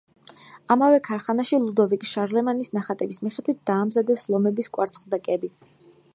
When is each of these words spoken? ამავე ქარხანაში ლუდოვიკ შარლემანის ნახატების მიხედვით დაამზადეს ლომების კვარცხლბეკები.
ამავე 0.75 1.01
ქარხანაში 1.07 1.59
ლუდოვიკ 1.67 2.07
შარლემანის 2.13 2.73
ნახატების 2.79 3.23
მიხედვით 3.27 3.63
დაამზადეს 3.73 4.27
ლომების 4.35 4.73
კვარცხლბეკები. 4.79 5.55